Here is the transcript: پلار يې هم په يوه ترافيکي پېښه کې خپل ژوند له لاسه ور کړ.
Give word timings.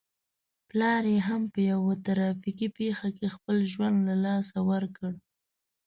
پلار 0.69 1.03
يې 1.13 1.19
هم 1.27 1.41
په 1.53 1.59
يوه 1.71 1.93
ترافيکي 2.05 2.67
پېښه 2.79 3.09
کې 3.17 3.27
خپل 3.35 3.57
ژوند 3.71 3.97
له 4.09 4.15
لاسه 4.25 4.57
ور 4.69 4.83
کړ. 4.97 5.11